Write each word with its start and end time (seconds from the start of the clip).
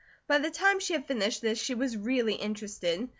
By 0.25 0.39
the 0.39 0.49
time 0.49 0.79
she 0.79 0.93
had 0.93 1.05
finished 1.05 1.43
this 1.43 1.59
she 1.61 1.75
was 1.75 1.95
really 1.95 2.33
interested. 2.33 3.07